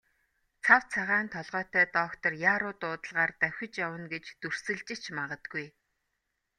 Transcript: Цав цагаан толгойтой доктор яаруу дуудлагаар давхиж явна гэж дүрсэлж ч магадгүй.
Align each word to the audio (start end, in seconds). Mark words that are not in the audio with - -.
Цав 0.65 0.81
цагаан 0.93 1.27
толгойтой 1.35 1.85
доктор 1.97 2.31
яаруу 2.51 2.73
дуудлагаар 2.81 3.31
давхиж 3.41 3.73
явна 3.85 4.05
гэж 4.13 4.25
дүрсэлж 4.41 4.87
ч 5.03 5.05
магадгүй. 5.17 5.65